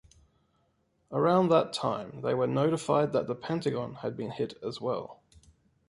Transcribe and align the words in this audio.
Around 1.11 1.49
that 1.49 1.73
time, 1.73 2.21
they 2.21 2.33
were 2.33 2.47
notified 2.47 3.11
that 3.13 3.27
The 3.27 3.35
Pentagon 3.35 3.93
had 3.97 4.17
been 4.17 4.31
hit 4.31 4.57
as 4.63 4.81
well. 4.81 5.21